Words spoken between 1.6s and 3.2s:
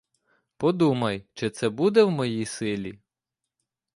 буде в моїй силі.